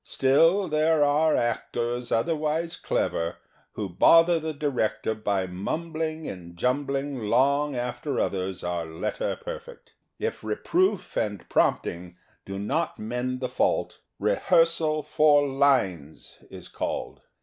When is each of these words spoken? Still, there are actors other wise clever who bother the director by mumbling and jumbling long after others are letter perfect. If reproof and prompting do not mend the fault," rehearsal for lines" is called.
Still, 0.03 0.67
there 0.67 1.03
are 1.03 1.35
actors 1.35 2.11
other 2.11 2.35
wise 2.35 2.75
clever 2.75 3.37
who 3.73 3.87
bother 3.87 4.39
the 4.39 4.51
director 4.51 5.13
by 5.13 5.45
mumbling 5.45 6.27
and 6.27 6.57
jumbling 6.57 7.19
long 7.25 7.75
after 7.75 8.19
others 8.19 8.63
are 8.63 8.87
letter 8.87 9.35
perfect. 9.39 9.93
If 10.17 10.43
reproof 10.43 11.15
and 11.15 11.47
prompting 11.49 12.17
do 12.45 12.57
not 12.57 12.97
mend 12.97 13.41
the 13.41 13.47
fault," 13.49 13.99
rehearsal 14.19 15.03
for 15.03 15.47
lines" 15.47 16.39
is 16.49 16.67
called. 16.67 17.21